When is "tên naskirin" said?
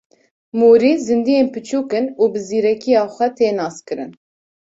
3.37-4.11